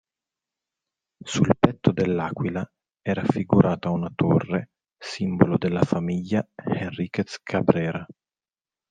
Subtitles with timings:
[1.23, 2.67] Sul petto dell'aquila
[3.01, 8.03] è raffigurata una torre, simbolo della famiglia Henriquez Cabrera.